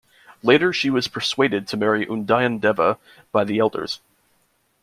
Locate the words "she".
0.73-0.89